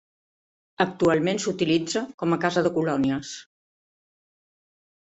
[0.85, 3.39] Actualment s'utilitza com a casa de colònies.